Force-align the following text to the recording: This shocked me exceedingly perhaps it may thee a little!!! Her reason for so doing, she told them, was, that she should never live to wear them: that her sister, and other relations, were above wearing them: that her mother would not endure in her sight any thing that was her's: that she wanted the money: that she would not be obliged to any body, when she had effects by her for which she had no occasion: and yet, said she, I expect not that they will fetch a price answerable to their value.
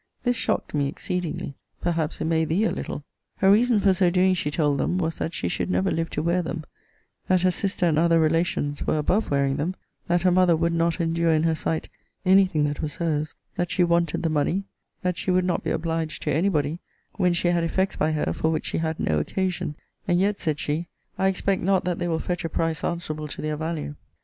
This 0.23 0.35
shocked 0.35 0.73
me 0.73 0.87
exceedingly 0.87 1.53
perhaps 1.79 2.19
it 2.19 2.25
may 2.25 2.43
thee 2.43 2.63
a 2.63 2.71
little!!! 2.71 3.03
Her 3.35 3.51
reason 3.51 3.79
for 3.79 3.93
so 3.93 4.09
doing, 4.09 4.33
she 4.33 4.49
told 4.49 4.79
them, 4.79 4.97
was, 4.97 5.17
that 5.17 5.31
she 5.35 5.47
should 5.47 5.69
never 5.69 5.91
live 5.91 6.09
to 6.09 6.23
wear 6.23 6.41
them: 6.41 6.63
that 7.27 7.43
her 7.43 7.51
sister, 7.51 7.85
and 7.85 7.99
other 7.99 8.19
relations, 8.19 8.87
were 8.87 8.97
above 8.97 9.29
wearing 9.29 9.57
them: 9.57 9.75
that 10.07 10.23
her 10.23 10.31
mother 10.31 10.55
would 10.55 10.73
not 10.73 10.99
endure 10.99 11.31
in 11.31 11.43
her 11.43 11.53
sight 11.53 11.87
any 12.25 12.47
thing 12.47 12.63
that 12.63 12.81
was 12.81 12.95
her's: 12.95 13.35
that 13.57 13.69
she 13.69 13.83
wanted 13.83 14.23
the 14.23 14.29
money: 14.31 14.63
that 15.03 15.17
she 15.17 15.29
would 15.29 15.45
not 15.45 15.63
be 15.63 15.69
obliged 15.69 16.23
to 16.23 16.31
any 16.31 16.49
body, 16.49 16.79
when 17.17 17.31
she 17.31 17.49
had 17.49 17.63
effects 17.63 17.95
by 17.95 18.11
her 18.11 18.33
for 18.33 18.49
which 18.49 18.65
she 18.65 18.79
had 18.79 18.99
no 18.99 19.19
occasion: 19.19 19.75
and 20.07 20.19
yet, 20.19 20.39
said 20.39 20.59
she, 20.59 20.87
I 21.19 21.27
expect 21.27 21.61
not 21.61 21.85
that 21.85 21.99
they 21.99 22.07
will 22.07 22.17
fetch 22.17 22.43
a 22.43 22.49
price 22.49 22.83
answerable 22.83 23.27
to 23.27 23.39
their 23.43 23.55
value. 23.55 23.93